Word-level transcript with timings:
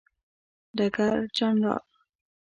ډګر 0.77 1.17
جنرال 1.37 1.83